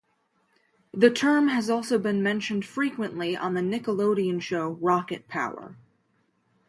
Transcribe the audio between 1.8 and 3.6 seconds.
been mentioned frequently on